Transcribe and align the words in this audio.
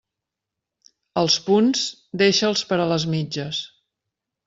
Els 1.23 1.35
punts, 1.51 1.85
deixa'ls 2.25 2.67
per 2.73 2.83
a 2.87 2.91
les 2.97 3.09
mitges. 3.15 3.65